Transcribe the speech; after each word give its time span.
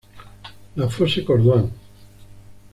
La 0.77 0.89
Fosse-Corduan 0.89 1.69